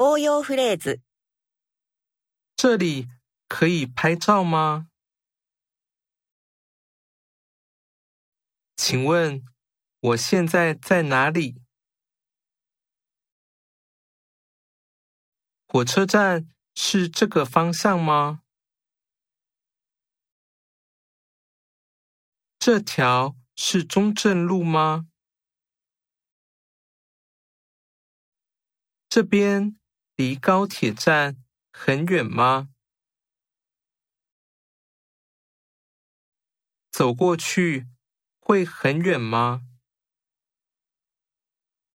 [0.00, 1.00] 応用フレーズ。
[2.56, 3.08] 这里
[3.48, 4.88] 可以拍照吗？
[8.76, 9.44] 请问
[10.00, 11.60] 我现在在哪里？
[15.66, 18.42] 火车站是这个方向吗？
[22.58, 25.08] 这条是中正路吗？
[29.08, 29.78] 这边
[30.21, 31.35] 离高铁站
[31.71, 32.69] 很远吗？
[36.91, 37.87] 走过去
[38.39, 39.63] 会很远吗？